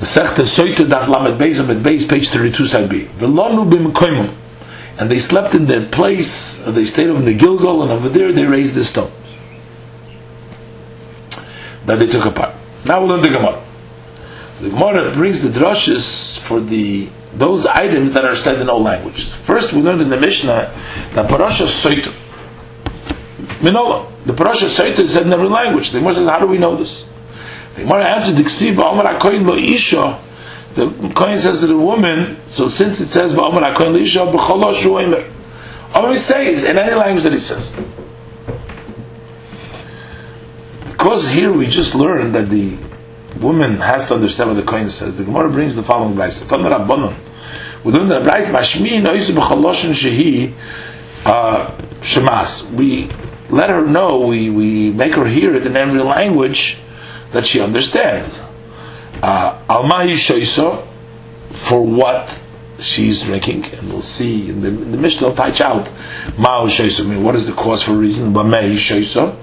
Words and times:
The 0.00 0.06
Sechta 0.06 0.44
Soita 0.44 0.88
Daf 0.88 1.08
Lamed 1.08 1.38
Beis 1.38 1.58
Lamed 1.58 1.84
Beis, 1.84 2.08
page 2.08 2.30
32, 2.30 2.66
side 2.68 2.88
B. 2.88 3.02
Velonu 3.18 3.70
b'mekoimim. 3.70 4.34
And 4.98 5.10
they 5.10 5.18
slept 5.18 5.54
in 5.54 5.66
their 5.66 5.84
place, 5.88 6.66
uh, 6.66 6.70
they 6.70 6.86
stayed 6.86 7.10
over 7.10 7.18
in 7.18 7.26
the 7.26 7.34
Gilgal, 7.34 7.82
and 7.82 7.92
over 7.92 8.08
there 8.08 8.32
they 8.32 8.46
raised 8.46 8.74
the 8.74 8.82
stones 8.82 9.12
that 11.84 11.98
they 11.98 12.06
took 12.06 12.24
apart. 12.24 12.54
Now 12.86 13.00
we'll 13.00 13.10
learn 13.10 13.20
the 13.20 13.28
Gemara. 13.28 13.62
The 14.62 14.70
Gemara 14.70 15.12
brings 15.12 15.42
the 15.42 15.50
drushes 15.50 16.38
for 16.38 16.60
the 16.60 17.10
those 17.34 17.66
items 17.66 18.14
that 18.14 18.24
are 18.24 18.34
said 18.34 18.58
in 18.58 18.70
all 18.70 18.80
languages. 18.80 19.34
First, 19.34 19.74
we 19.74 19.82
learned 19.82 20.00
in 20.00 20.08
the 20.08 20.18
Mishnah 20.18 20.72
that 21.12 21.28
Parasha 21.28 21.64
Soita, 21.64 22.10
Minola, 23.60 24.10
the 24.24 24.32
Parasha 24.32 24.64
Soita 24.64 25.00
is 25.00 25.12
said 25.12 25.26
in 25.26 25.32
every 25.34 25.48
language. 25.48 25.90
The 25.90 25.98
Gemara 25.98 26.14
says, 26.14 26.28
how 26.28 26.38
do 26.38 26.46
we 26.46 26.56
know 26.56 26.74
this? 26.74 27.10
The 27.80 27.86
Gemara 27.86 28.14
answered, 28.14 28.36
the 28.36 28.42
Ksiva, 28.42 28.86
Omar 28.86 29.18
HaKoyin 29.18 29.46
Lo 29.46 29.56
Isha, 29.56 30.20
the 30.74 30.90
Kohen 31.14 31.38
says 31.38 31.60
to 31.60 31.66
the 31.66 31.78
woman, 31.78 32.36
so 32.46 32.68
since 32.68 33.00
it 33.00 33.08
says, 33.08 33.34
Omar 33.34 33.62
HaKoyin 33.62 33.94
Lo 33.94 33.98
Isha, 33.98 34.18
B'cholosh 34.18 34.82
Ru'emer, 34.82 35.30
Omar 35.94 36.14
says, 36.14 36.64
in 36.64 36.76
any 36.76 36.94
language 36.94 37.24
that 37.24 37.32
it 37.32 37.40
says. 37.40 37.74
Because 40.90 41.30
here 41.30 41.50
we 41.50 41.66
just 41.66 41.94
learned 41.94 42.34
that 42.34 42.50
the 42.50 42.76
woman 43.40 43.76
has 43.76 44.06
to 44.08 44.14
understand 44.14 44.50
what 44.50 44.56
the 44.56 44.62
Kohen 44.62 44.90
says. 44.90 45.16
The 45.16 45.24
Gemara 45.24 45.48
brings 45.50 45.74
the 45.74 45.82
following 45.82 46.14
brayse. 46.14 46.46
Ton 46.46 46.60
Rabbanon. 46.60 47.16
We 47.82 47.92
learn 47.92 48.08
that 48.08 48.24
brayse 48.24 48.52
mashmi 48.52 49.00
noisu 49.00 49.32
b'chaloshin 49.32 49.92
shehi 49.92 50.54
uh, 51.24 51.74
shemas. 52.02 52.70
We 52.72 53.08
let 53.48 53.70
her 53.70 53.86
know. 53.86 54.20
We 54.26 54.50
we 54.50 54.90
make 54.90 55.14
her 55.14 55.24
hear 55.24 55.54
it 55.54 55.64
in 55.64 55.78
every 55.78 56.02
language 56.02 56.78
that 57.32 57.46
she 57.46 57.60
understands. 57.60 58.42
Uh, 59.22 59.58
Almahi 59.68 60.14
shoiso 60.14 60.86
for 61.50 61.84
what 61.84 62.42
she's 62.78 63.22
drinking, 63.22 63.66
and 63.66 63.88
we'll 63.88 64.00
see 64.00 64.48
in 64.48 64.60
the, 64.62 64.68
in 64.68 64.92
the 64.92 64.98
Mishnah 64.98 65.28
will 65.28 65.36
touch 65.36 65.60
out 65.60 65.90
mao 66.38 66.66
shoiso. 66.66 67.04
I 67.04 67.08
mean, 67.08 67.22
what 67.22 67.36
is 67.36 67.46
the 67.46 67.52
cause 67.52 67.82
for 67.82 67.92
reason? 67.92 68.32
Bamei 68.32 68.74
shoiso 68.76 69.36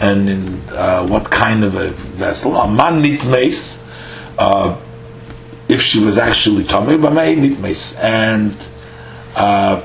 and 0.00 0.28
in 0.28 0.60
uh, 0.70 1.06
what 1.06 1.30
kind 1.30 1.64
of 1.64 1.76
a 1.76 1.90
vessel. 1.90 2.56
A 2.56 2.70
man 2.70 3.02
nit 3.02 3.24
mace, 3.24 3.84
uh, 4.38 4.78
if 5.68 5.80
she 5.80 6.02
was 6.02 6.18
actually 6.18 6.64
tummy, 6.64 6.96
may 6.96 7.34
nit 7.34 7.58
mace, 7.58 7.98
and 7.98 8.54
uh, 9.34 9.84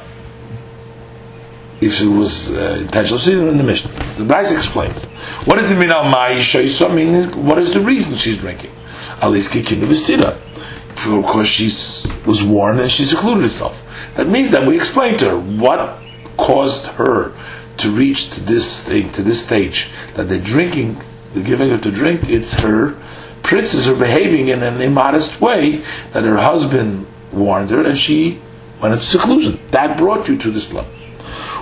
if 1.81 1.93
she 1.93 2.07
was 2.07 2.51
uh, 2.53 2.79
intentional. 2.81 3.19
See 3.19 3.33
in 3.33 3.57
the 3.57 3.63
Mishnah. 3.63 3.91
The 4.17 4.25
Bryce 4.25 4.51
explains. 4.51 5.05
What 5.45 5.55
does 5.55 5.71
it 5.71 5.77
mean? 5.77 5.89
Al 5.91 6.09
mai 6.09 6.35
shoyso 6.35 6.93
mean 6.93 7.23
what 7.45 7.57
is 7.59 7.73
the 7.73 7.79
reason 7.79 8.15
she's 8.17 8.37
drinking? 8.37 8.71
Aliski 9.19 9.63
kinu 9.63 9.87
vestida. 9.87 10.39
Of 10.91 11.25
course, 11.25 11.47
she 11.47 11.65
was 12.25 12.43
warned 12.43 12.81
and 12.81 12.91
she 12.91 13.05
secluded 13.05 13.43
herself. 13.43 13.81
That 14.15 14.27
means 14.27 14.51
that 14.51 14.67
we 14.67 14.75
explained 14.75 15.19
to 15.19 15.29
her 15.29 15.39
what 15.39 15.97
caused 16.35 16.87
her 16.87 17.33
to 17.77 17.89
reach 17.89 18.31
to 18.31 18.41
this 18.41 18.83
to 18.85 19.21
this 19.21 19.43
stage, 19.45 19.91
that 20.15 20.27
they're 20.27 20.41
drinking, 20.41 21.01
they're 21.33 21.43
giving 21.43 21.69
her 21.69 21.77
to 21.77 21.91
drink, 21.91 22.29
it's 22.29 22.53
her 22.55 22.97
princes 23.43 23.87
are 23.87 23.95
behaving 23.95 24.49
in 24.49 24.61
an 24.61 24.81
immodest 24.81 25.39
way 25.39 25.83
that 26.11 26.23
her 26.23 26.37
husband 26.37 27.07
warned 27.31 27.69
her 27.69 27.85
and 27.85 27.97
she 27.97 28.39
went 28.81 28.93
into 28.93 29.05
seclusion. 29.05 29.59
That 29.71 29.97
brought 29.97 30.27
you 30.27 30.37
to 30.37 30.51
this 30.51 30.73
level. 30.73 30.91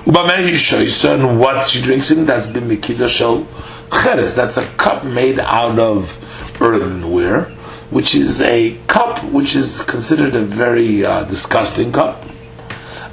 And 0.09 1.39
what 1.39 1.65
she 1.65 1.81
drinks 1.81 2.11
in, 2.11 2.25
that's 2.25 2.47
been 2.47 2.63
Mikida 2.63 3.09
Shel 3.09 3.45
Cheres. 3.91 4.35
That's 4.35 4.55
a 4.55 4.65
cup 4.77 5.03
made 5.03 5.37
out 5.37 5.77
of 5.79 6.17
earthenware, 6.61 7.49
which 7.89 8.15
is 8.15 8.41
a 8.41 8.79
cup 8.87 9.21
which 9.25 9.57
is 9.57 9.81
considered 9.81 10.33
a 10.33 10.43
very 10.45 11.05
uh, 11.05 11.25
disgusting 11.25 11.91
cup. 11.91 12.23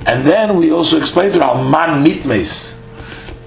And 0.07 0.25
then 0.25 0.57
we 0.59 0.71
also 0.71 0.97
explained 0.97 1.35
to 1.35 1.45
her 1.45 1.69
man 1.69 2.05
nitmes 2.05 2.81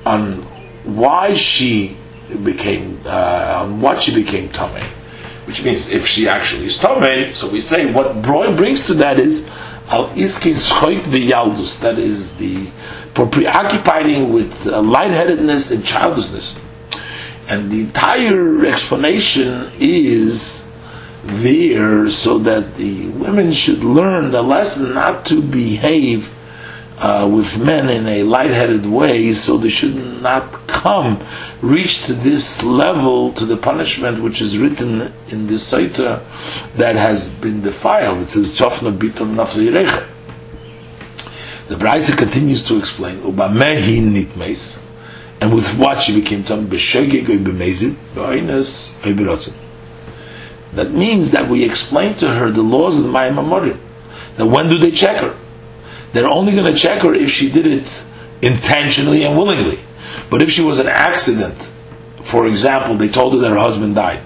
on 0.06 0.42
why 0.84 1.34
she 1.34 1.96
became, 2.44 3.02
uh, 3.06 3.62
on 3.64 3.80
what 3.80 4.02
she 4.02 4.14
became 4.14 4.50
tummy. 4.50 4.84
Which 5.46 5.64
means 5.64 5.90
if 5.90 6.06
she 6.06 6.28
actually 6.28 6.66
is 6.66 6.78
tummy, 6.78 7.32
so 7.32 7.50
we 7.50 7.62
say 7.62 7.94
what 7.94 8.22
Broy 8.22 8.58
brings 8.58 8.86
to 8.88 8.94
that 8.96 9.22
is 9.22 9.48
al 9.88 10.10
iski 10.10 10.52
schoit 10.54 11.04
v'yaldus. 11.04 11.80
That 11.80 11.98
is 11.98 12.36
the 12.36 12.68
for 13.18 13.26
preoccupying 13.26 14.32
with 14.32 14.68
uh, 14.68 14.80
lightheadedness 14.80 15.72
and 15.72 15.84
childlessness. 15.84 16.56
And 17.50 17.72
the 17.72 17.82
entire 17.82 18.64
explanation 18.64 19.72
is 19.80 20.70
there 21.24 22.08
so 22.10 22.38
that 22.38 22.76
the 22.76 23.08
women 23.08 23.52
should 23.52 23.80
learn 23.80 24.30
the 24.30 24.44
lesson 24.44 24.94
not 24.94 25.26
to 25.26 25.42
behave 25.42 26.32
uh, 27.00 27.28
with 27.34 27.58
men 27.58 27.90
in 27.90 28.06
a 28.06 28.22
lightheaded 28.22 28.86
way, 28.86 29.34
so 29.34 29.58
they 29.58 29.70
should 29.70 29.96
not 30.22 30.68
come, 30.68 31.20
reach 31.64 32.06
to 32.06 32.14
this 32.14 32.62
level, 32.62 33.34
to 33.34 33.48
the 33.48 33.58
punishment 33.58 34.22
which 34.22 34.42
is 34.42 34.60
written 34.60 35.12
in 35.30 35.48
the 35.48 35.56
Saita 35.56 36.24
that 36.76 36.96
has 36.96 37.30
been 37.30 37.62
defiled. 37.62 38.20
It 38.20 38.30
says, 38.30 38.56
The 41.68 41.76
Braisa 41.76 42.18
continues 42.18 42.64
to 42.64 42.78
explain, 42.78 43.18
and 45.40 45.54
with 45.54 45.78
what 45.78 46.02
she 46.02 46.20
became 46.20 46.44
tam, 46.44 46.68
b'shegeg. 46.68 47.28
That 50.74 50.92
means 50.92 51.32
that 51.32 51.50
we 51.50 51.64
explain 51.64 52.16
to 52.16 52.34
her 52.34 52.52
the 52.52 52.62
laws 52.62 52.98
of 52.98 53.04
the 53.04 53.10
Mayim 53.10 53.36
Amorim. 53.36 53.80
That 54.38 54.46
when 54.46 54.70
do 54.70 54.78
they 54.78 54.92
check 54.92 55.22
her? 55.22 55.36
they're 56.14 56.28
only 56.28 56.54
going 56.54 56.72
to 56.72 56.78
check 56.78 57.02
her 57.02 57.14
if 57.14 57.30
she 57.30 57.50
did 57.50 57.68
it 57.68 58.04
intentionally 58.42 59.24
and 59.24 59.38
willingly. 59.38 59.80
But 60.30 60.42
if 60.42 60.50
she 60.50 60.62
was 60.62 60.80
an 60.80 60.88
accident, 60.88 61.70
for 62.24 62.48
example, 62.48 62.96
they 62.96 63.08
told 63.08 63.34
her 63.34 63.40
that 63.40 63.50
her 63.50 63.58
husband 63.58 63.96
died, 63.96 64.22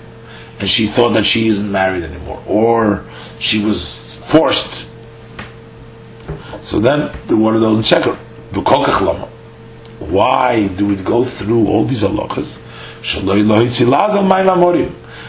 and 0.60 0.70
she 0.70 0.88
thought 0.88 1.10
that 1.10 1.26
she 1.26 1.48
isn't 1.48 1.72
married 1.72 2.04
anymore, 2.04 2.42
or 2.48 3.06
she 3.40 3.64
was 3.64 4.16
forced. 4.26 4.88
So 6.64 6.80
then 6.80 7.12
the 7.28 7.38
water 7.38 7.60
doesn't 7.60 7.84
check 7.84 8.04
her. 8.06 8.18
Why 10.00 10.68
do 10.68 10.88
we 10.88 10.96
go 10.96 11.24
through 11.24 11.68
all 11.68 11.86
these 11.86 12.04
halachas? 12.04 12.60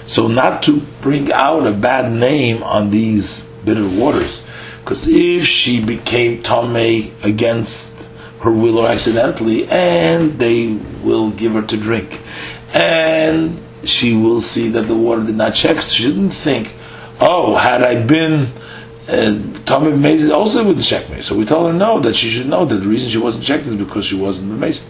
So 0.07 0.29
not 0.29 0.63
to 0.65 0.81
bring 1.01 1.33
out 1.33 1.67
a 1.67 1.73
bad 1.73 2.13
name 2.13 2.63
on 2.63 2.91
these 2.91 3.45
bitter 3.65 3.89
waters. 3.89 4.45
Because 4.81 5.07
if 5.09 5.47
she 5.47 5.83
became 5.83 6.43
Tomei 6.43 7.13
against 7.23 8.11
her 8.41 8.51
will 8.51 8.79
or 8.79 8.89
accidentally, 8.89 9.69
and 9.69 10.39
they 10.39 10.75
will 11.05 11.31
give 11.31 11.53
her 11.53 11.63
to 11.63 11.77
drink, 11.77 12.21
and 12.75 13.61
she 13.85 14.17
will 14.17 14.41
see 14.41 14.69
that 14.71 14.89
the 14.89 14.97
water 14.97 15.23
did 15.25 15.37
not 15.37 15.55
check, 15.55 15.81
she 15.81 16.03
shouldn't 16.03 16.35
think, 16.35 16.75
oh, 17.21 17.55
had 17.55 17.83
I 17.85 18.03
been 18.05 18.49
Tomei 19.07 19.99
Mason, 19.99 20.33
also 20.33 20.65
wouldn't 20.65 20.85
check 20.85 21.11
me. 21.11 21.23
So 21.23 21.37
we 21.37 21.45
told 21.45 21.71
her 21.71 21.77
no, 21.77 22.01
that 22.01 22.15
she 22.15 22.31
should 22.31 22.49
know 22.49 22.65
that 22.65 22.77
the 22.77 22.87
reason 22.87 23.09
she 23.11 23.19
wasn't 23.19 23.45
checked 23.45 23.67
is 23.67 23.75
because 23.75 24.05
she 24.05 24.15
wasn't 24.15 24.51
the 24.51 24.57
Mason. 24.57 24.89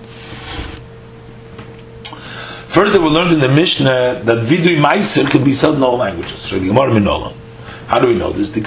Further, 2.68 3.00
we 3.00 3.08
learned 3.08 3.32
in 3.32 3.40
the 3.40 3.54
Mishnah 3.54 4.22
that 4.24 4.44
vidui 4.44 4.80
meiser 4.82 5.30
can 5.30 5.44
be 5.44 5.52
said 5.52 5.74
in 5.74 5.82
all 5.82 5.98
languages. 5.98 6.48
How 6.50 7.98
do 7.98 8.06
we 8.06 8.14
know 8.14 8.32
this? 8.32 8.50
The 8.50 8.62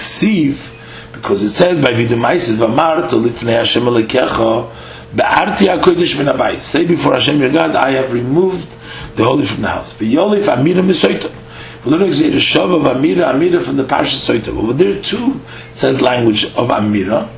because 1.11 1.41
it 1.41 1.51
says 1.51 1.81
by 1.81 1.91
vidumaisis 1.94 2.57
v'amar 2.57 3.09
to 3.09 3.16
lifnei 3.16 3.57
Hashem 3.57 3.84
alekecha 3.84 4.69
be'arti 5.16 6.38
min. 6.38 6.59
Say 6.59 6.85
before 6.85 7.13
Hashem 7.13 7.39
your 7.39 7.51
God, 7.51 7.75
I 7.75 7.91
have 7.91 8.13
removed 8.13 8.75
the 9.16 9.23
holy 9.23 9.45
from 9.45 9.63
the 9.63 9.69
house. 9.69 9.94
We 11.85 11.91
learn 11.91 12.09
the 12.09 12.38
shav 12.38 12.73
of 12.73 12.81
amira, 12.81 13.31
amira 13.31 13.62
from 13.62 13.78
the 13.78 13.84
parsha 13.84 14.18
soita. 14.18 14.47
Over 14.47 14.73
there 14.73 15.02
too, 15.03 15.40
it 15.70 15.78
says 15.78 16.02
language 16.02 16.46
of 16.46 16.70
amira. 16.70 17.29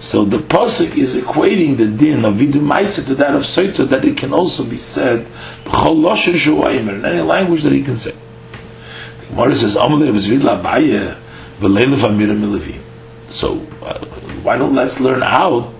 So 0.00 0.24
the 0.24 0.38
pasuk 0.38 0.96
is 0.96 1.16
equating 1.16 1.76
the 1.76 1.88
din 1.88 2.24
of 2.24 2.36
vidumaisa 2.36 3.06
to 3.06 3.14
that 3.16 3.34
of 3.34 3.42
soita, 3.42 3.86
that 3.90 4.04
it 4.06 4.16
can 4.16 4.32
also 4.32 4.64
be 4.64 4.76
said 4.76 5.26
in 5.66 7.04
any 7.04 7.20
language 7.20 7.62
that 7.64 7.72
he 7.72 7.82
can 7.82 7.98
say. 7.98 8.14
The 9.20 9.26
Gemara 9.26 9.54
says, 9.54 9.76
"Amalei 9.76 10.10
was 10.10 10.26
vidla 10.26 10.62
baye 10.62 11.14
v'leilu 11.60 11.96
amira 11.96 12.34
milevi." 12.34 12.80
So 13.28 13.60
uh, 13.82 13.98
why 14.42 14.56
don't 14.56 14.74
let's 14.74 15.00
learn 15.00 15.22
out 15.22 15.78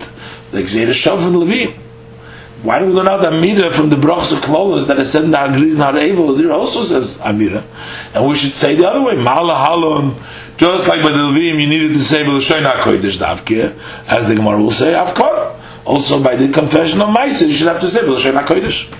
the 0.51 0.61
Gzeira 0.61 0.91
Shav 0.91 1.17
from 1.17 1.35
Levi? 1.35 1.82
Why 2.63 2.79
don't 2.79 2.89
we 2.89 2.93
learn 2.95 3.09
out 3.09 3.19
Amira 3.19 3.73
from 3.73 3.89
the 3.89 3.97
Brachs 3.97 4.31
of 4.31 4.39
Klolas 4.39 4.87
that 4.87 4.97
is 4.97 5.11
said 5.11 5.25
in 5.25 5.31
the 5.31 5.37
Agriz 5.37 5.73
and 5.73 5.81
Harevo? 5.81 6.37
There 6.37 6.53
also 6.53 6.81
says 6.81 7.17
Amira. 7.17 7.65
And 8.13 8.25
we 8.25 8.35
should 8.35 8.53
say 8.53 8.75
the 8.75 8.87
other 8.87 9.01
way, 9.01 9.17
Mala 9.17 9.53
Halon, 9.53 10.15
just 10.55 10.87
like 10.87 11.01
by 11.01 11.09
the 11.09 11.17
Levim, 11.17 11.61
you 11.61 11.67
needed 11.67 11.93
to 11.93 12.01
say 12.01 12.23
B'Lashoin 12.23 12.63
HaKodesh 12.71 13.17
Davke, 13.17 13.77
as 14.07 14.29
the 14.29 14.35
Gemara 14.35 14.61
will 14.61 14.71
say, 14.71 14.93
Avkor. 14.93 15.59
Also 15.83 16.23
by 16.23 16.37
the 16.37 16.53
confession 16.53 17.01
of 17.01 17.09
Meiser, 17.09 17.47
you 17.47 17.53
should 17.53 17.67
have 17.67 17.81
to 17.81 17.87
say 17.89 17.99
B'Lashoin 17.99 18.41
HaKodesh. 18.41 18.97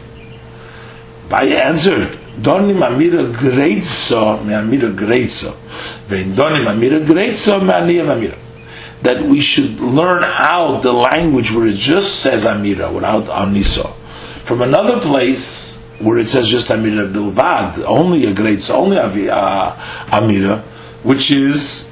By 1.29 1.45
answered, 1.45 2.19
donim 2.41 2.83
amira 2.83 3.31
greitso 3.31 4.43
me 4.43 4.53
amira 4.53 4.93
greitso 4.93 5.55
vein 6.07 6.33
donim 6.33 6.67
amira 6.67 6.99
greitso 7.05 7.61
me 7.61 7.71
aniyam 7.71 8.09
amira 8.09 8.37
that 9.03 9.23
we 9.23 9.41
should 9.41 9.79
learn 9.79 10.23
out 10.23 10.81
the 10.81 10.93
language 10.93 11.51
where 11.51 11.67
it 11.67 11.75
just 11.75 12.21
says 12.21 12.45
amira 12.45 12.93
without 12.93 13.25
aniso. 13.25 13.93
From 14.43 14.61
another 14.61 14.99
place 14.99 15.83
where 15.99 16.17
it 16.17 16.27
says 16.27 16.49
just 16.49 16.69
amira 16.69 17.11
bilvad 17.11 17.83
only 17.85 18.25
a 18.25 18.33
great 18.33 18.67
only 18.69 18.97
uh, 18.97 19.71
amira 20.07 20.61
which 21.03 21.31
is 21.31 21.91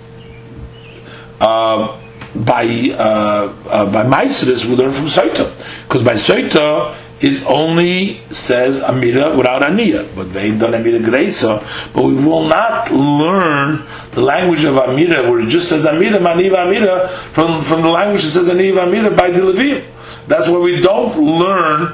uh, 1.42 2.00
by 2.34 2.66
uh, 2.94 3.54
uh, 3.68 3.92
by 3.92 4.06
Maisris 4.06 4.66
we 4.66 4.76
learn 4.76 4.92
from 4.92 5.06
Saita. 5.06 5.52
Because 5.84 6.04
by 6.04 6.14
Saita 6.14 6.96
it 7.22 7.46
only 7.46 8.20
says 8.32 8.82
Amira 8.82 9.38
without 9.38 9.62
Aniya, 9.62 10.16
but 10.16 10.34
they 10.34 10.58
done 10.58 10.74
Amira 10.74 11.00
Greisa. 11.00 11.64
But 11.94 12.04
we 12.04 12.16
will 12.16 12.48
not 12.48 12.90
learn 12.92 13.86
the 14.12 14.22
language 14.22 14.64
of 14.64 14.76
Amira 14.76 15.30
where 15.30 15.40
it 15.40 15.50
just 15.50 15.70
says 15.70 15.86
Amira, 15.86 16.20
Maniva 16.20 16.66
Amira 16.66 17.10
from, 17.10 17.62
from 17.62 17.84
the 17.84 17.90
language 17.90 18.24
that 18.24 18.32
says 18.32 18.50
Aniva 18.50 18.88
Amira 18.88 19.16
by 19.16 19.30
the 19.30 19.40
Levim. 19.40 19.86
That's 20.28 20.50
why 20.50 20.58
we 20.58 20.82
don't 20.82 21.16
learn 21.20 21.94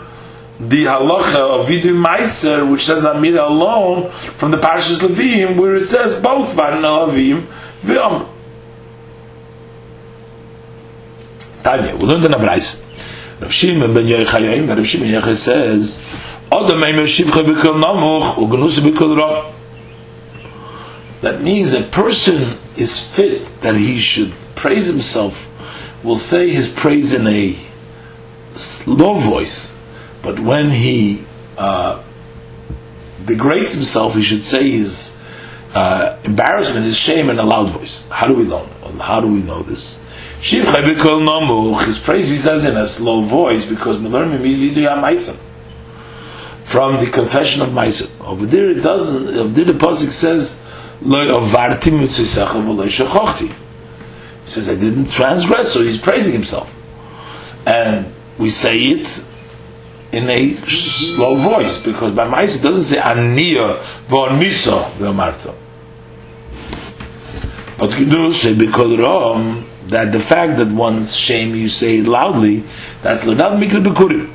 the 0.60 0.86
halacha 0.86 1.60
of 1.60 1.68
Vidu 1.68 1.94
Meiser, 1.94 2.70
which 2.72 2.86
says 2.86 3.04
Amira 3.04 3.50
alone, 3.50 4.10
from 4.10 4.52
the 4.52 4.58
Parshas 4.58 5.02
Levim, 5.02 5.60
where 5.60 5.76
it 5.76 5.88
says 5.88 6.20
both 6.22 6.54
Van 6.54 6.82
Levim 6.82 7.46
V'Am. 7.82 8.30
Tanya, 11.64 11.98
we 11.98 12.04
learned 12.04 12.24
in 12.24 12.32
Abraisa. 12.32 12.87
Rav 13.40 13.54
Shimon 13.54 13.94
ben 13.94 14.06
Yochai 14.06 14.68
Rav 14.68 14.88
Shimon 14.88 15.10
Yochai 15.10 15.36
says, 15.36 16.00
Adam 16.52 16.80
Eimer 16.80 17.06
Shivcha 17.06 17.44
B'Kol 17.44 17.82
Namuch 17.82 18.36
U'Gnusa 18.36 18.80
B'Kol 18.80 19.18
Ra. 19.18 19.52
That 21.22 21.42
means 21.42 21.74
a 21.74 21.84
person 21.84 22.58
is 22.76 23.00
fit 23.00 23.62
that 23.62 23.76
he 23.76 24.00
should 24.00 24.34
praise 24.56 24.88
himself, 24.88 25.48
will 26.04 26.16
say 26.16 26.50
his 26.50 26.68
praise 26.68 27.14
in 27.14 27.28
a 27.28 27.58
low 28.88 29.20
voice, 29.20 29.78
but 30.22 30.40
when 30.40 30.70
he 30.70 31.24
uh, 31.58 32.02
degrades 33.26 33.74
himself, 33.74 34.16
he 34.16 34.24
should 34.24 34.44
say 34.44 34.72
his 34.72 35.20
uh, 35.74 36.18
embarrassment, 36.24 36.86
his 36.86 36.98
shame 36.98 37.30
in 37.30 37.38
a 37.38 37.44
loud 37.44 37.70
voice. 37.70 38.08
How 38.10 38.28
do 38.28 38.34
we 38.34 38.46
know? 38.46 38.66
How 39.00 39.22
do 39.22 39.28
we 39.28 39.42
know 39.42 39.62
this? 39.62 40.00
His 40.40 42.00
praise 42.00 42.30
he 42.30 42.36
says 42.36 42.66
in 42.66 42.78
a 42.78 42.86
slow 42.86 43.22
voice 43.22 43.66
because 43.66 43.98
we 43.98 44.08
learn 44.08 44.32
from 46.64 47.04
the 47.04 47.10
confession 47.10 47.62
of 47.62 47.70
Maisa. 47.70 48.10
Over 48.22 48.46
there 48.46 48.70
it 48.70 48.82
doesn't. 48.82 49.36
Over 49.36 49.50
there 49.50 49.66
the 49.66 49.74
pasuk 49.74 50.12
says 50.12 50.62
He 51.00 51.10
says 54.50 54.70
I 54.70 54.76
didn't 54.76 55.10
transgress, 55.10 55.74
so 55.74 55.82
he's 55.82 55.98
praising 55.98 56.34
himself, 56.34 56.74
and 57.66 58.14
we 58.38 58.50
say 58.50 58.78
it 58.78 59.24
in 60.12 60.30
a 60.30 60.56
slow 60.68 61.36
voice 61.36 61.82
because 61.82 62.14
by 62.14 62.28
Maisa 62.28 62.62
doesn't 62.62 62.84
say 62.84 62.98
Aniya 62.98 63.82
v'Amarta. 64.08 65.56
But 67.78 67.92
Kiddush 67.92 68.42
say 68.42 68.56
because 68.56 68.98
Rom 68.98 69.67
that 69.90 70.12
the 70.12 70.20
fact 70.20 70.58
that 70.58 70.68
one's 70.68 71.16
shame 71.16 71.56
you 71.56 71.70
say 71.70 72.02
loudly, 72.02 72.64
that's 73.02 73.26
not 73.26 73.54
mikra 73.54 73.84
bikurim. 73.84 74.34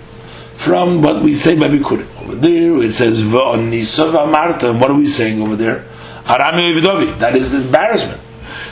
From 0.55 1.03
what 1.03 1.23
we 1.23 1.35
say 1.35 1.57
by 1.57 1.69
bikurim. 1.69 2.07
Over 2.23 2.37
there 2.37 2.83
it 2.83 2.93
says 2.95 3.23
v'onisov 3.23 4.31
marta. 4.31 4.71
And 4.71 4.81
what 4.81 4.91
are 4.91 4.97
we 4.97 5.09
saying 5.09 5.41
over 5.43 5.57
there? 5.57 5.87
That 6.27 7.35
is 7.35 7.53
embarrassment. 7.53 8.21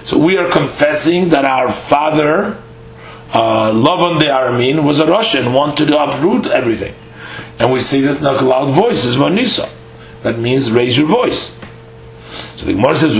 So 0.05 0.19
we 0.19 0.37
are 0.39 0.51
confessing 0.51 1.31
that 1.31 1.45
our 1.45 1.71
father, 1.71 2.63
uh, 3.33 3.73
Lavan 3.73 4.19
the 4.19 4.27
Aramin, 4.27 4.85
was 4.85 4.99
a 4.99 5.07
Russian, 5.07 5.53
wanted 5.53 5.87
to 5.87 5.99
uproot 5.99 6.47
everything. 6.47 6.95
And 7.59 7.73
we 7.73 7.81
say 7.81 8.01
this 8.01 8.19
in 8.19 8.25
a 8.25 8.33
loud 8.33 8.73
voice, 8.75 9.05
is 9.05 9.17
Vanisa. 9.17 9.69
That 10.23 10.39
means 10.39 10.73
raise 10.73 10.97
your 10.97 11.07
voice. 11.07 11.60
So 12.61 12.67
the 12.67 12.75
Gemara 12.75 12.95
says, 12.95 13.17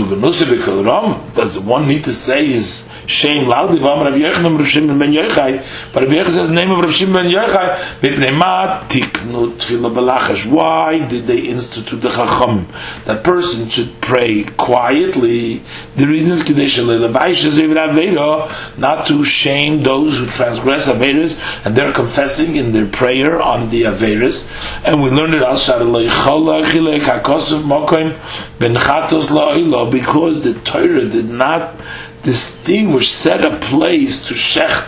Does 1.35 1.57
one 1.57 1.87
need 1.87 2.03
to 2.03 2.13
say 2.13 2.45
his 2.45 2.87
shame 3.07 3.47
loudly? 3.47 3.79
But 3.79 4.11
Rabbi 4.11 4.19
Yechon 4.19 5.55
says 6.25 6.47
the 6.47 6.53
name 6.53 6.69
of 6.69 6.77
Rav 6.77 6.93
Shimon 6.93 7.23
ben 7.23 7.33
Yochai, 7.33 8.05
Why 10.45 10.99
did 11.07 11.25
they 11.25 11.39
institute 11.39 12.01
the 12.01 12.11
Chacham? 12.11 12.67
That 13.05 13.23
person 13.23 13.67
should 13.67 13.99
pray 13.99 14.43
quietly. 14.43 15.63
The 15.95 16.05
reason 16.05 16.33
is 16.33 16.43
not 18.77 19.07
to 19.07 19.23
shame 19.23 19.81
those 19.81 20.19
who 20.19 20.27
transgress 20.27 20.87
Averis, 20.87 21.35
and 21.65 21.75
they're 21.75 21.93
confessing 21.93 22.57
in 22.57 22.73
their 22.73 22.85
prayer 22.85 23.41
on 23.41 23.71
the 23.71 23.85
Averis. 23.85 24.51
And 24.85 25.01
we 25.01 25.09
learned 25.09 25.33
it 25.33 25.41
also 28.63 29.91
because 29.91 30.43
the 30.43 30.53
Torah 30.61 31.07
did 31.07 31.29
not 31.29 31.75
distinguish, 32.23 33.11
set 33.11 33.43
a 33.43 33.57
place 33.59 34.25
to 34.27 34.33
shecht 34.33 34.87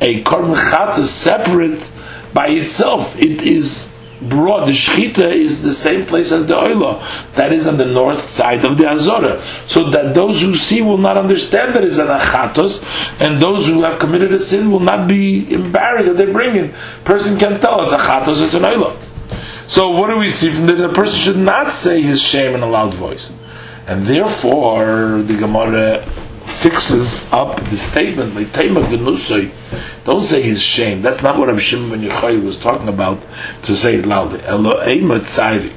a 0.00 0.22
korban 0.22 0.54
chata 0.54 1.04
separate 1.04 1.90
by 2.32 2.48
itself. 2.48 3.16
It 3.18 3.42
is 3.42 3.94
broad. 4.20 4.66
The 4.66 4.72
shechita 4.72 5.32
is 5.32 5.62
the 5.62 5.72
same 5.72 6.06
place 6.06 6.32
as 6.32 6.46
the 6.46 6.54
oila. 6.54 7.34
That 7.34 7.52
is 7.52 7.66
on 7.66 7.78
the 7.78 7.86
north 7.86 8.28
side 8.28 8.64
of 8.64 8.78
the 8.78 8.88
Azora. 8.88 9.40
So 9.64 9.90
that 9.90 10.14
those 10.14 10.40
who 10.40 10.54
see 10.54 10.82
will 10.82 10.98
not 10.98 11.16
understand 11.16 11.74
that 11.74 11.84
it's 11.84 11.98
an 11.98 12.08
achatos, 12.08 12.84
and 13.20 13.40
those 13.40 13.66
who 13.66 13.82
have 13.82 13.98
committed 13.98 14.32
a 14.32 14.38
sin 14.38 14.70
will 14.70 14.80
not 14.80 15.08
be 15.08 15.52
embarrassed 15.52 16.08
that 16.08 16.16
they 16.16 16.30
bring 16.30 16.56
in. 16.56 16.74
Person 17.04 17.38
can 17.38 17.60
tell 17.60 17.82
it's 17.82 17.92
achatos, 17.92 18.42
it's 18.42 18.54
an 18.54 18.62
oila. 18.62 18.96
So 19.68 19.90
what 19.90 20.08
do 20.08 20.16
we 20.16 20.30
see 20.30 20.50
from 20.50 20.64
that? 20.66 20.82
A 20.82 20.94
person 20.94 21.18
should 21.18 21.36
not 21.36 21.72
say 21.72 22.00
his 22.00 22.22
shame 22.22 22.54
in 22.54 22.62
a 22.62 22.66
loud 22.66 22.94
voice. 22.94 23.30
And 23.86 24.06
therefore, 24.06 25.20
the 25.20 25.36
Gemara 25.36 26.00
fixes 26.46 27.30
up 27.30 27.60
the 27.68 27.76
statement 27.76 28.34
like 28.34 28.46
Taima. 28.46 28.88
Don't 30.04 30.24
say 30.24 30.40
his 30.40 30.62
shame. 30.62 31.02
That's 31.02 31.22
not 31.22 31.38
what 31.38 31.48
Rabbi 31.48 31.60
Shimon 31.60 31.90
ben 31.90 32.00
Yochai 32.00 32.42
was 32.42 32.56
talking 32.56 32.88
about 32.88 33.20
to 33.64 33.76
say 33.76 33.96
it 33.96 34.06
loudly. 34.06 34.38
Eloheim 34.38 35.20
Tzayri. 35.20 35.74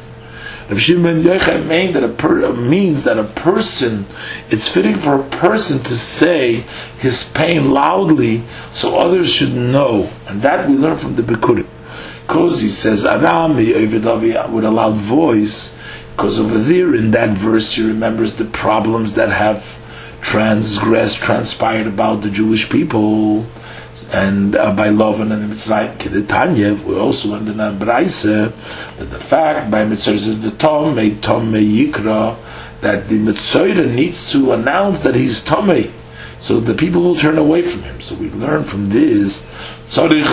Rabbi 0.69 0.79
Shimon 0.79 1.23
ben 1.23 1.37
Yochai 1.37 1.91
that 1.91 2.45
a 2.45 2.53
means 2.53 3.03
that 3.03 3.19
a 3.19 3.25
person, 3.25 4.05
it's 4.49 4.69
fitting 4.69 4.99
for 4.99 5.19
a 5.19 5.23
person 5.31 5.79
to 5.79 5.97
say 5.97 6.63
his 6.97 7.29
pain 7.33 7.71
loudly 7.71 8.43
so 8.71 8.97
others 8.97 9.29
should 9.29 9.53
know. 9.53 10.09
And 10.27 10.41
that 10.43 10.69
we 10.69 10.75
learn 10.75 10.97
from 10.97 11.17
the 11.17 11.23
Bikurim. 11.23 11.67
Because 12.31 12.61
he 12.61 12.69
says, 12.69 13.03
Arami 13.03 13.75
with 14.53 14.63
a 14.63 14.71
loud 14.71 14.95
voice, 14.95 15.77
because 16.11 16.39
over 16.39 16.57
there 16.59 16.95
in 16.95 17.11
that 17.11 17.37
verse 17.37 17.73
he 17.73 17.85
remembers 17.85 18.37
the 18.37 18.45
problems 18.45 19.15
that 19.15 19.27
have 19.27 19.77
transgressed, 20.21 21.17
transpired 21.17 21.87
about 21.87 22.21
the 22.21 22.29
Jewish 22.29 22.69
people, 22.69 23.45
and 24.13 24.55
uh, 24.55 24.73
by 24.73 24.87
Lavan 24.87 25.27
Mitzrayim 25.49 25.97
Kedetanya, 25.97 26.81
we 26.85 26.95
also 26.97 27.27
learned 27.27 27.49
in 27.49 27.59
Abraise 27.59 28.23
that 28.23 29.09
the 29.09 29.19
fact 29.19 29.69
by 29.69 29.83
Mitzrayim 29.83 30.19
says 30.19 30.39
the 30.39 30.51
Tom 30.51 30.95
Tom 31.19 31.51
Yikra 31.51 32.37
that 32.79 33.09
the 33.09 33.19
Mitzrayim 33.19 33.93
needs 33.93 34.31
to 34.31 34.53
announce 34.53 35.01
that 35.01 35.15
he's 35.15 35.43
Tomei. 35.43 35.91
So 36.41 36.59
the 36.59 36.73
people 36.73 37.03
will 37.03 37.15
turn 37.15 37.37
away 37.37 37.61
from 37.61 37.83
him. 37.83 38.01
So 38.01 38.15
we 38.15 38.31
learn 38.31 38.63
from 38.63 38.89
this. 38.89 39.47
He 39.85 40.23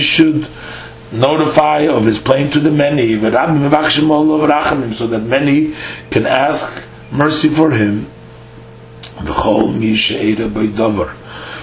should 0.00 0.48
notify 1.10 1.88
of 1.88 2.04
his 2.04 2.18
plane 2.18 2.48
to 2.52 2.60
the 2.60 2.70
many, 2.70 3.16
so 4.94 5.08
that 5.08 5.24
many 5.24 5.74
can 6.10 6.26
ask 6.26 6.86
mercy 7.10 7.48
for 7.48 7.72
him. 7.72 8.06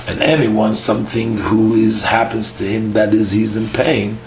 And 0.07 0.21
anyone, 0.21 0.75
something 0.75 1.37
who 1.37 1.73
is 1.73 2.03
happens 2.03 2.51
to 2.57 2.65
him 2.65 2.91
that 2.93 3.13
is 3.13 3.31
he's 3.31 3.55
in 3.55 3.69
pain, 3.69 4.19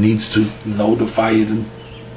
needs 0.00 0.28
to 0.34 0.48
notify 0.64 1.32
it 1.32 1.50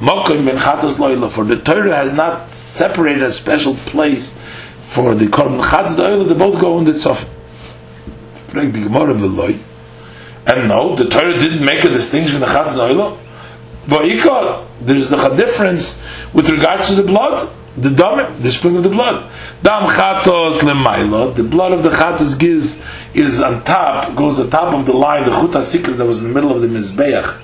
Mokim 0.00 0.44
ben 0.44 0.56
chatas 0.56 0.96
loila. 0.96 1.30
For 1.30 1.44
the 1.44 1.56
Torah 1.56 1.94
has 1.94 2.12
not 2.12 2.52
separated 2.52 3.22
a 3.22 3.32
special 3.32 3.74
place 3.74 4.38
for 4.82 5.14
the 5.14 5.26
korban 5.26 5.62
chatas. 5.62 6.28
They 6.28 6.34
both 6.34 6.60
go 6.60 6.78
in 6.78 6.84
the. 6.84 7.28
Bring 8.50 8.72
the 8.72 8.80
Gemara 8.80 9.14
v'loy. 9.14 9.60
And 10.46 10.68
no, 10.68 10.96
the 10.96 11.08
Torah 11.08 11.38
didn't 11.38 11.64
make 11.64 11.84
a 11.84 11.88
distinction 11.88 12.36
in 12.36 12.40
the 12.40 12.46
chatas 12.46 12.74
loila. 12.74 13.18
V'ikar, 13.86 14.66
there's 14.80 15.08
the 15.08 15.28
difference 15.30 16.02
with 16.32 16.48
regards 16.48 16.88
to 16.88 16.94
the 16.94 17.02
blood 17.02 17.50
the 17.76 17.90
dam, 17.90 18.42
the 18.42 18.50
spring 18.50 18.76
of 18.76 18.82
the 18.82 18.88
blood. 18.88 19.30
Dam 19.62 19.84
chatos 19.84 20.58
lemaila, 20.58 21.34
the 21.34 21.44
blood 21.44 21.72
of 21.72 21.82
the 21.82 21.90
chatos 21.90 22.38
gives 22.38 22.82
is 23.14 23.40
on 23.40 23.64
top, 23.64 24.14
goes 24.16 24.38
on 24.38 24.50
top 24.50 24.74
of 24.74 24.86
the 24.86 24.92
line, 24.92 25.24
the 25.24 25.30
chuta 25.30 25.62
secret 25.62 25.94
that 25.94 26.06
was 26.06 26.18
in 26.18 26.28
the 26.28 26.34
middle 26.34 26.54
of 26.54 26.62
the 26.62 26.68
mizbeach. 26.68 27.40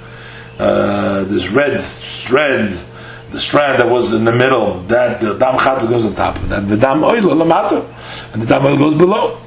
Uh, 0.59 1.25
this 1.25 1.49
red 1.49 1.81
strand, 1.81 2.83
the 3.31 3.39
strand 3.39 3.81
that 3.81 3.89
was 3.89 4.15
in 4.15 4.25
the 4.25 4.33
middle, 4.33 4.81
that 4.85 5.21
the 5.21 5.37
dam 5.39 5.59
chatos 5.59 5.89
goes 5.89 6.05
on 6.05 6.15
top 6.15 6.37
of 6.37 6.49
that. 6.49 6.69
The 6.69 6.77
dam 6.77 7.05
oil 7.05 7.23
lamato, 7.23 7.87
and 8.33 8.43
the 8.43 8.47
dam 8.47 8.65
oil 8.65 8.77
goes 8.77 8.97
below. 8.97 9.39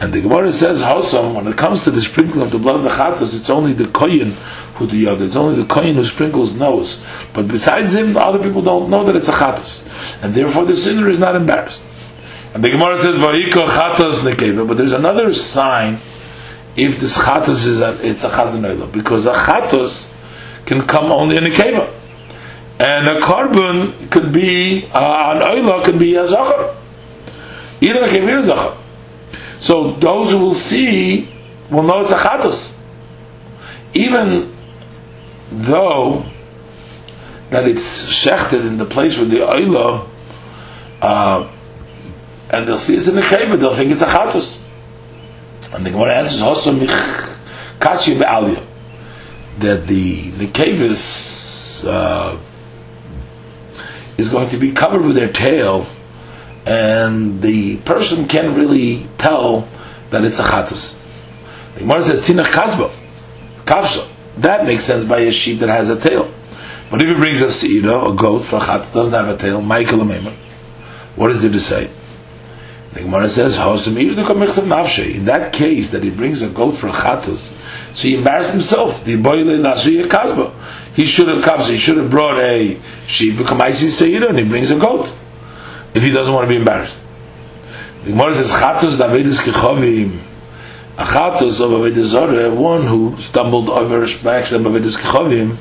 And 0.00 0.14
the 0.14 0.22
Gemara 0.22 0.50
says, 0.50 0.80
Hosam, 0.80 1.34
when 1.34 1.46
it 1.46 1.58
comes 1.58 1.84
to 1.84 1.90
the 1.90 2.00
sprinkling 2.00 2.40
of 2.40 2.50
the 2.50 2.58
blood 2.58 2.76
of 2.76 2.84
the 2.84 2.88
chatos, 2.88 3.36
it's 3.36 3.50
only 3.50 3.74
the 3.74 3.84
koyin 3.84 4.32
who 4.80 4.86
the 4.86 5.06
other. 5.06 5.26
It's 5.26 5.36
only 5.36 5.62
the 5.62 5.68
kohen 5.68 5.94
who 5.94 6.06
sprinkles 6.06 6.54
knows. 6.54 7.02
But 7.34 7.46
besides 7.46 7.94
him, 7.94 8.16
other 8.16 8.38
people 8.42 8.62
don't 8.62 8.88
know 8.88 9.04
that 9.04 9.14
it's 9.14 9.28
a 9.28 9.32
chatos, 9.32 9.86
and 10.22 10.32
therefore 10.32 10.64
the 10.64 10.74
sinner 10.74 11.08
is 11.10 11.18
not 11.18 11.36
embarrassed. 11.36 11.84
And 12.54 12.64
the 12.64 12.70
Gemara 12.70 12.96
says, 12.96 13.16
"Vayiko 13.16 13.66
chatos 13.66 14.20
nekeva." 14.20 14.66
But 14.66 14.78
there's 14.78 14.92
another 14.92 15.34
sign 15.34 16.00
if 16.80 16.98
this 16.98 17.18
chatos 17.18 17.66
is 17.66 17.80
a, 17.80 17.98
it's 18.06 18.24
a 18.24 18.30
chazan 18.30 18.90
because 18.92 19.26
a 19.26 19.32
chatos 19.34 20.12
can 20.64 20.82
come 20.82 21.12
only 21.12 21.36
in 21.36 21.44
a 21.44 21.50
keva, 21.50 21.92
and 22.78 23.06
a 23.06 23.20
carbon 23.20 24.08
could 24.08 24.32
be 24.32 24.86
uh, 24.86 25.34
an 25.34 25.42
oila 25.42 25.84
could 25.84 25.98
be 25.98 26.16
a 26.16 26.26
zachar, 26.26 26.74
either 27.82 28.02
a 28.02 28.06
a 28.06 28.44
zachar. 28.44 28.76
So 29.58 29.92
those 29.92 30.30
who 30.30 30.38
will 30.38 30.54
see 30.54 31.28
will 31.68 31.82
know 31.82 32.00
it's 32.00 32.12
a 32.12 32.16
chatos. 32.16 32.76
Even 33.92 34.54
though 35.50 36.24
that 37.50 37.68
it's 37.68 38.04
shechted 38.04 38.64
in 38.64 38.78
the 38.78 38.86
place 38.86 39.18
where 39.18 39.26
the 39.26 39.40
oila, 39.40 40.08
uh, 41.02 41.50
and 42.48 42.66
they'll 42.66 42.78
see 42.78 42.96
it's 42.96 43.08
in 43.08 43.16
the 43.16 43.20
keva, 43.20 43.58
they'll 43.58 43.76
think 43.76 43.92
it's 43.92 44.02
a 44.02 44.06
chatos. 44.06 44.62
And 45.72 45.86
the 45.86 45.90
Gemara 45.90 46.18
answers 46.18 46.42
also 46.42 46.72
kasya 46.72 48.18
be'aliyah 48.18 48.66
that 49.58 49.86
the 49.86 50.30
the 50.30 50.46
uh, 51.86 52.38
is 54.16 54.28
going 54.28 54.48
to 54.50 54.56
be 54.56 54.72
covered 54.72 55.02
with 55.02 55.16
their 55.16 55.32
tail, 55.32 55.86
and 56.66 57.40
the 57.40 57.76
person 57.78 58.26
can't 58.26 58.56
really 58.56 59.06
tell 59.18 59.68
that 60.10 60.24
it's 60.24 60.38
a 60.38 60.42
chatos. 60.42 60.98
The 61.74 61.80
Gemara 61.80 62.02
says 62.02 62.26
tinach 62.26 62.46
kasba, 62.46 62.92
kapsa. 63.64 64.08
That 64.38 64.66
makes 64.66 64.84
sense 64.84 65.04
by 65.04 65.20
a 65.20 65.32
sheep 65.32 65.58
that 65.60 65.68
has 65.68 65.88
a 65.88 66.00
tail. 66.00 66.32
But 66.90 67.02
if 67.02 67.08
he 67.08 67.14
brings 67.14 67.40
a 67.40 67.68
you 67.68 67.82
know, 67.82 68.12
a 68.12 68.16
goat 68.16 68.40
for 68.40 68.56
a 68.56 68.60
chat, 68.60 68.92
doesn't 68.92 69.12
have 69.12 69.28
a 69.28 69.38
tail, 69.38 69.60
Michael 69.60 70.00
what 71.16 71.30
is 71.30 71.42
there 71.42 71.52
to 71.52 71.60
say? 71.60 71.90
The 72.92 73.02
Gemara 73.02 73.28
says, 73.28 73.56
In 73.56 75.24
that 75.26 75.52
case, 75.52 75.90
that 75.90 76.02
he 76.02 76.10
brings 76.10 76.42
a 76.42 76.48
goat 76.48 76.72
for 76.72 76.88
a 76.88 76.92
chatus, 76.92 77.52
so 77.94 78.08
he 78.08 78.16
embarrassed 78.16 78.52
himself. 78.52 79.04
The 79.04 79.16
boy 79.16 79.44
kasba. 79.44 80.52
He 80.94 81.06
should 81.06 81.28
have 81.28 81.44
come, 81.44 81.60
he 81.60 81.78
should 81.78 81.98
have 81.98 82.10
brought 82.10 82.40
a 82.40 82.80
sheep, 83.06 83.38
become 83.38 83.60
icy 83.60 83.86
seira, 83.86 84.28
and 84.28 84.38
he 84.38 84.44
brings 84.44 84.72
a 84.72 84.78
goat. 84.78 85.14
If 85.94 86.02
he 86.02 86.10
doesn't 86.10 86.32
want 86.34 86.44
to 86.44 86.48
be 86.48 86.56
embarrassed. 86.56 87.04
The 88.02 88.10
Gemara 88.10 88.34
says, 88.34 88.50
chatus 88.50 88.96
davidis 88.96 89.38
kichovim 89.38 90.18
achatos 90.96 91.60
of 91.60 91.70
Avodah 91.70 92.02
Zorah, 92.02 92.54
one 92.54 92.86
who 92.86 93.16
stumbled 93.20 93.70
over 93.70 94.06
by 94.22 94.38
accident 94.38 94.66
of 94.66 94.72
Avodah 94.72 94.96
Kechavim, 94.96 95.56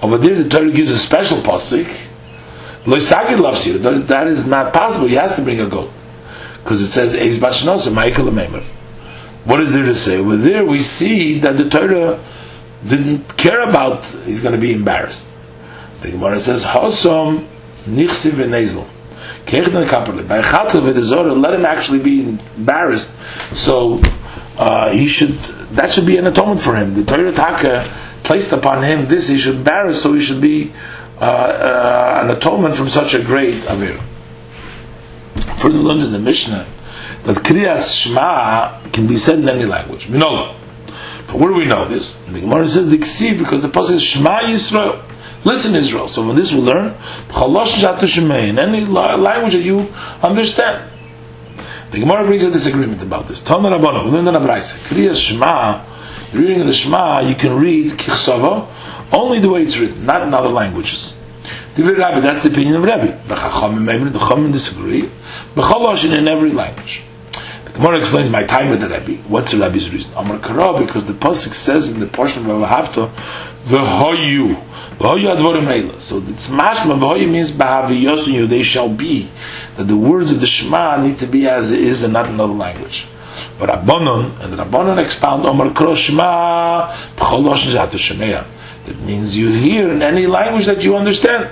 over 0.00 0.16
there 0.16 0.40
the 0.40 0.48
Torah 0.48 0.70
gives 0.70 0.90
a 0.90 0.98
special 0.98 1.38
pasuk. 1.38 1.86
Loisagid 2.84 3.38
loves 3.38 3.66
you. 3.66 3.78
That 3.78 4.26
is 4.26 4.46
not 4.46 4.72
possible. 4.72 5.06
He 5.06 5.14
has 5.14 5.36
to 5.36 5.42
bring 5.42 5.60
a 5.60 5.68
goat 5.68 5.90
because 6.62 6.80
it 6.80 6.88
says 6.88 7.14
Eis 7.14 7.38
Bashnosa 7.38 7.92
Michael 7.92 8.26
Meimer. 8.26 8.62
What 9.44 9.60
is 9.60 9.72
there 9.72 9.84
to 9.84 9.94
say? 9.94 10.20
Well, 10.20 10.38
there 10.38 10.64
we 10.64 10.80
see 10.80 11.40
that 11.40 11.56
the 11.56 11.68
Torah 11.68 12.22
didn't 12.86 13.36
care 13.36 13.62
about. 13.68 14.04
He's 14.24 14.40
going 14.40 14.54
to 14.54 14.60
be 14.60 14.72
embarrassed. 14.72 15.26
The 16.02 16.12
Gemara 16.12 16.38
says 16.40 16.64
Hosom 16.64 17.48
Nichsiv 17.84 18.32
V'Nezel. 18.32 18.88
By 19.44 20.40
let 21.34 21.54
him 21.54 21.64
actually 21.64 21.98
be 21.98 22.22
embarrassed. 22.22 23.14
So 23.52 24.00
uh, 24.56 24.90
he 24.92 25.08
should 25.08 25.38
that 25.72 25.90
should 25.90 26.06
be 26.06 26.16
an 26.16 26.26
atonement 26.26 26.60
for 26.60 26.76
him. 26.76 26.94
The 26.94 27.04
Torah 27.04 27.32
Taka 27.32 27.90
placed 28.22 28.52
upon 28.52 28.82
him 28.84 29.06
this 29.08 29.28
he 29.28 29.38
should 29.38 29.64
bear, 29.64 29.92
so 29.92 30.12
he 30.12 30.22
should 30.22 30.40
be 30.40 30.72
uh, 31.20 31.24
uh, 31.24 32.18
an 32.22 32.30
atonement 32.30 32.76
from 32.76 32.88
such 32.88 33.14
a 33.14 33.22
great 33.22 33.54
avir. 33.64 34.00
Further 35.62 35.78
learned 35.78 36.02
in 36.02 36.10
the 36.12 36.18
Mishnah 36.18 36.66
that 37.22 37.36
Kriyas 37.36 37.96
Shema 37.96 38.80
can 38.90 39.06
be 39.06 39.16
said 39.16 39.38
in 39.38 39.48
any 39.48 39.64
language. 39.64 40.08
Know. 40.08 40.56
But 41.28 41.36
where 41.36 41.50
do 41.50 41.54
we 41.54 41.66
know 41.66 41.86
this? 41.86 42.20
The 42.22 42.40
Gemara 42.40 42.68
says 42.68 42.90
the 42.90 42.98
Ksiv 42.98 43.38
because 43.38 43.62
the 43.62 43.68
pasuk 43.68 43.94
is 43.94 44.02
Shema 44.02 44.40
Yisrael. 44.40 45.00
Listen, 45.44 45.76
Israel. 45.76 46.08
So 46.08 46.26
from 46.26 46.34
this 46.34 46.52
we 46.52 46.58
learn 46.58 46.86
in 46.88 48.58
any 48.58 48.84
language 48.84 49.52
that 49.52 49.62
you 49.62 49.88
understand. 50.22 50.90
The 51.92 52.00
Gemara 52.00 52.26
brings 52.26 52.42
a 52.42 52.50
disagreement 52.50 53.00
about 53.00 53.28
this. 53.28 53.40
Tana 53.40 53.70
Rabbana, 53.70 54.04
we 54.04 54.10
learned 54.10 54.28
in 54.28 54.34
Abraisa. 54.34 54.78
Kriyas 54.88 55.20
Shema, 55.20 55.84
the 56.32 56.38
reading 56.38 56.60
of 56.60 56.66
the 56.66 56.74
Shema, 56.74 57.20
you 57.20 57.36
can 57.36 57.56
read 57.56 57.92
Kichsava 57.92 58.66
only 59.12 59.38
the 59.38 59.48
way 59.48 59.62
it's 59.62 59.78
written, 59.78 60.04
not 60.06 60.22
in 60.22 60.34
other 60.34 60.48
languages. 60.48 61.16
The 61.76 61.84
Rabbi, 61.84 62.20
that's 62.20 62.42
the 62.42 62.50
opinion 62.50 62.76
of 62.76 62.84
Rabbi. 62.84 63.06
The 63.06 63.34
Chachamim, 63.34 64.12
the 64.12 64.18
Chachamim 64.18 64.52
disagree. 64.52 65.08
B'chaloshin 65.54 66.16
in 66.16 66.28
every 66.28 66.50
language. 66.50 67.02
The 67.66 67.72
Gemara 67.72 67.98
explains 67.98 68.30
my 68.30 68.44
time 68.44 68.70
with 68.70 68.80
the 68.80 68.88
Rabbi. 68.88 69.16
What's 69.28 69.52
the 69.52 69.58
Rabbi's 69.58 69.90
reason? 69.90 70.12
Amar 70.16 70.38
Kara, 70.38 70.78
because 70.78 71.06
the 71.06 71.12
pasuk 71.12 71.52
says 71.52 71.90
in 71.90 72.00
the 72.00 72.06
portion 72.06 72.48
of 72.48 72.56
Avahafta, 72.56 73.12
V'hoyu. 73.64 74.54
V'hoyu 74.98 75.36
advorim 75.36 75.66
eila. 75.66 76.00
So 76.00 76.18
it's 76.28 76.48
mashma, 76.48 76.98
V'hoyu 76.98 77.30
means 77.30 77.50
B'haviyosun 77.50 78.48
they 78.48 78.62
shall 78.62 78.88
be 78.88 79.30
that 79.76 79.84
the 79.84 79.96
words 79.96 80.30
of 80.32 80.40
the 80.40 80.46
Shema 80.46 81.02
need 81.02 81.18
to 81.18 81.26
be 81.26 81.46
as 81.46 81.70
it 81.70 81.80
is 81.80 82.02
and 82.02 82.12
not 82.12 82.28
another 82.28 82.52
language. 82.54 83.06
But 83.58 83.68
Rabbanon, 83.68 84.40
and 84.40 84.54
Rabbanon 84.54 85.02
expound 85.02 85.44
Omar 85.46 85.72
Kro 85.72 85.94
Shema 85.94 86.94
That 87.16 88.98
means 89.00 89.36
you 89.36 89.52
hear 89.52 89.90
in 89.90 90.02
any 90.02 90.26
language 90.26 90.66
that 90.66 90.82
you 90.82 90.96
understand. 90.96 91.50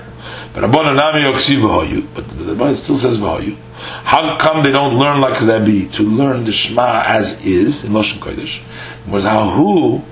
But 0.52 0.64
Rabbanon 0.64 0.96
Nami 0.96 1.20
Yoksi 1.20 2.14
But 2.14 2.28
the 2.28 2.54
Rabbanon 2.54 2.76
still 2.76 2.96
says 2.96 3.18
V'hoyu. 3.18 3.56
How 3.80 4.38
come 4.38 4.62
they 4.62 4.72
don't 4.72 4.98
learn 4.98 5.20
like 5.20 5.40
Rabbi 5.40 5.86
to 5.96 6.02
learn 6.02 6.44
the 6.44 6.52
Shema 6.52 7.04
as 7.06 7.44
is 7.44 7.84
in 7.84 7.92
Lashon 7.92 8.18
Kodesh? 8.18 8.62
Was 9.10 9.24
how 9.24 9.50
who 9.50 10.04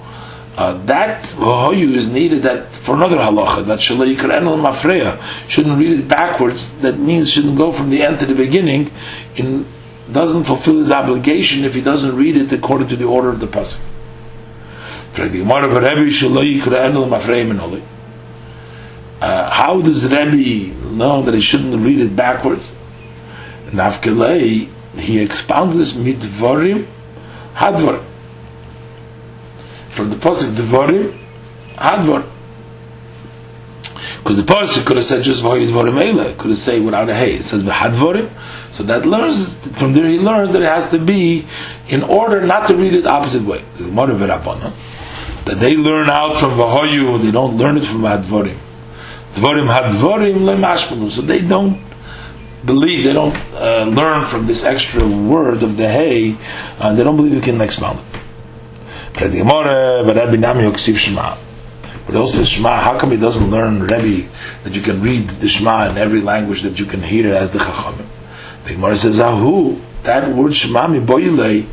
uh, 0.56 0.75
that 0.87 1.22
vahoyu 1.25 1.94
is 1.94 2.08
needed 2.08 2.42
that 2.42 2.72
for 2.72 2.96
another 2.96 3.16
halacha 3.16 3.64
that 3.66 3.78
shalayikar 3.78 4.37
enel 4.37 4.58
mafreya 4.60 5.20
shouldn't 5.48 5.78
read 5.78 6.00
it 6.00 6.08
backwards. 6.08 6.78
That 6.80 6.98
means 6.98 7.30
shouldn't 7.30 7.56
go 7.56 7.72
from 7.72 7.90
the 7.90 8.02
end 8.02 8.18
to 8.20 8.26
the 8.26 8.34
beginning. 8.34 8.90
In 9.37 9.66
doesn't 10.10 10.44
fulfill 10.44 10.78
his 10.78 10.90
obligation 10.90 11.64
if 11.64 11.75
he 11.75 11.80
doesn't 11.80 12.16
read 12.16 12.37
it 12.37 12.52
according 12.52 12.88
to 12.88 12.96
the 12.96 13.04
order 13.04 13.28
of 13.28 13.40
the 13.40 13.46
pasuk. 13.46 13.80
Uh, 19.20 19.50
how 19.50 19.82
does 19.82 20.04
Rebbe 20.06 20.94
know 20.94 21.22
that 21.22 21.34
he 21.34 21.40
shouldn't 21.40 21.82
read 21.82 22.00
it 22.00 22.16
backwards? 22.16 22.75
Nafkelei, 23.70 24.70
he 24.94 25.20
expounds 25.20 25.76
this 25.76 25.92
mitvarim 25.92 26.87
hadvar 27.54 28.04
from 29.98 30.10
the 30.10 30.16
pasuk 30.16 30.52
Devarim 30.52 31.18
Hadvar. 31.75 32.25
Because 34.18 34.37
the 34.37 34.44
pasuk 34.44 34.87
could 34.87 34.96
have 34.96 35.06
said 35.06 35.25
just 35.25 35.42
Vayidvarim 35.42 35.94
Eila, 35.94 36.38
could 36.38 36.50
have 36.50 36.58
said 36.58 36.84
without 36.84 37.10
a 37.10 37.14
hey. 37.14 37.34
It 37.34 37.44
says 37.44 37.64
Hadvarim. 37.64 38.30
So 38.70 38.84
that 38.84 39.04
learns 39.04 39.56
from 39.76 39.94
there 39.94 40.06
he 40.06 40.20
learns 40.20 40.52
that 40.52 40.62
it 40.62 40.68
has 40.68 40.90
to 40.90 40.98
be 40.98 41.46
in 41.88 42.04
order 42.04 42.46
not 42.46 42.68
to 42.68 42.76
read 42.76 42.94
it 42.94 43.06
opposite 43.06 43.42
way. 43.42 43.64
That 43.76 45.56
they 45.58 45.76
learn 45.76 46.10
out 46.10 46.38
from 46.38 46.50
Vahoyu, 46.52 47.20
they 47.20 47.32
don't 47.32 47.56
learn 47.56 47.76
it 47.76 47.84
from 47.84 48.02
Hadvarim. 48.02 48.56
Dvarim 49.34 49.66
Hadvarim 49.66 50.44
Lemashmalu. 50.46 51.10
So 51.10 51.22
they 51.22 51.40
don't 51.40 51.82
believe, 52.68 53.04
they 53.04 53.12
don't 53.12 53.34
uh, 53.54 53.84
learn 53.84 54.25
from 54.25 54.46
this 54.46 54.64
extra 54.64 55.04
word 55.04 55.64
of 55.64 55.76
the 55.76 55.88
hay, 55.88 56.37
uh, 56.78 56.94
they 56.94 57.02
don't 57.02 57.16
believe 57.16 57.34
you 57.34 57.40
can 57.40 57.60
expound 57.60 57.98
it. 57.98 58.04
But 62.06 62.14
also 62.14 62.44
Shema, 62.44 62.80
how 62.80 62.98
come 62.98 63.10
he 63.10 63.16
doesn't 63.16 63.50
learn 63.50 63.80
Rebbe 63.80 64.28
that 64.62 64.75
you 64.75 64.82
can 64.82 65.02
read 65.02 65.28
the 65.28 65.48
Shema 65.48 65.88
in 65.88 65.98
every 65.98 66.20
language 66.20 66.62
that 66.62 66.78
you 66.78 66.87
can 66.87 67.02
hear 67.02 67.34
as 67.34 67.50
the 67.50 67.58
Chachamim? 67.58 68.06
The 68.64 68.75
Gemara 68.75 68.96
says, 68.96 69.18
Ahu, 69.18 69.80
that 70.04 70.32
word 70.34 70.54
Shema 70.54 70.87
mi 70.87 71.00
boyilei, 71.00 71.66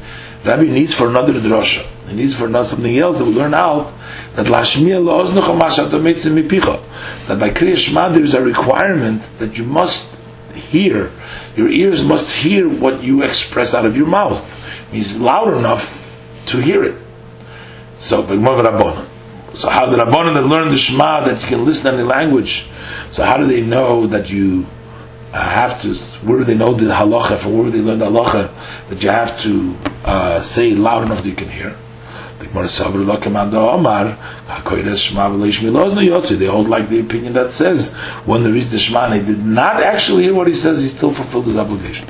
Rabbi 0.43 0.63
needs 0.63 0.93
for 0.93 1.07
another 1.07 1.33
drasha. 1.33 1.85
He 2.07 2.15
needs 2.15 2.35
for 2.35 2.45
another 2.45 2.65
something 2.65 2.97
else 2.97 3.17
that 3.19 3.25
we 3.25 3.31
learn 3.31 3.53
out 3.53 3.93
that 4.35 4.45
lashmiya 4.45 5.03
lo'oznucha 5.03 5.59
mashat 5.59 5.89
mipicha. 5.89 6.81
That 7.27 7.39
by 7.39 7.49
Kriya 7.49 7.75
Shema 7.77 8.09
there 8.09 8.23
is 8.23 8.33
a 8.33 8.41
requirement 8.41 9.23
that 9.39 9.57
you 9.57 9.63
must 9.63 10.14
hear. 10.55 11.11
Your 11.55 11.69
ears 11.69 12.03
must 12.03 12.31
hear 12.31 12.67
what 12.67 13.03
you 13.03 13.23
express 13.23 13.73
out 13.73 13.85
of 13.85 13.95
your 13.95 14.07
mouth. 14.07 14.43
It 14.87 14.93
means 14.93 15.19
loud 15.19 15.57
enough 15.57 16.01
to 16.47 16.57
hear 16.59 16.83
it. 16.83 17.01
So, 17.97 18.21
so 18.25 19.69
how 19.69 19.85
Rabbanon 19.87 20.33
that 20.33 20.47
learn 20.47 20.71
the 20.71 20.77
Shema 20.77 21.25
that 21.25 21.41
you 21.41 21.47
can 21.47 21.65
listen 21.65 21.93
any 21.93 22.03
language? 22.03 22.67
So 23.11 23.23
how 23.23 23.37
do 23.37 23.47
they 23.47 23.61
know 23.61 24.07
that 24.07 24.29
you 24.29 24.65
have 25.31 25.81
to? 25.81 25.95
Where 26.25 26.39
do 26.39 26.43
they 26.43 26.55
know 26.55 26.73
the 26.73 26.85
halacha? 26.85 27.37
From 27.37 27.57
where 27.57 27.65
do 27.65 27.71
they 27.71 27.81
learn 27.81 27.99
the 27.99 28.07
halacha 28.07 28.51
that 28.89 29.01
you 29.01 29.09
have 29.09 29.39
to 29.41 29.77
uh, 30.03 30.41
say 30.41 30.71
loud 30.71 31.05
enough 31.05 31.23
that 31.23 31.29
you 31.29 31.35
can 31.35 31.49
hear? 31.49 31.77
They 32.39 32.47
hold 36.45 36.69
like 36.69 36.89
the 36.89 36.99
opinion 36.99 37.33
that 37.33 37.51
says 37.51 37.93
when 38.25 38.43
they 38.43 38.51
the 38.71 38.79
Shema 38.79 39.05
and 39.05 39.13
he 39.13 39.33
did 39.33 39.43
not 39.43 39.81
actually 39.81 40.23
hear 40.23 40.33
what 40.33 40.47
he 40.47 40.53
says, 40.53 40.81
he 40.81 40.89
still 40.89 41.13
fulfilled 41.13 41.47
his 41.47 41.57
obligation. 41.57 42.07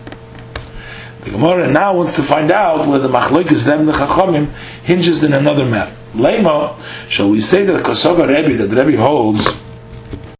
The 1.24 1.32
Gemara 1.32 1.72
now 1.72 1.96
wants 1.96 2.15
to 2.15 2.24
find 2.24 2.51
out 2.51 2.88
whether 2.88 3.08
Machlokes 3.10 3.65
Rebbe 3.65 3.79
and 3.79 3.88
the 3.88 3.94
Chachamim 3.94 4.51
hinges 4.84 5.24
in 5.24 5.34
another 5.34 5.65
matter. 5.65 5.96
Lema, 6.13 6.79
shall 7.10 7.29
we 7.29 7.41
say 7.41 7.65
that 7.65 7.84
Kosoga 7.84 8.27
Rebbe, 8.27 8.63
that 8.63 8.86
Rebbe 8.86 9.01
holds 9.01 9.48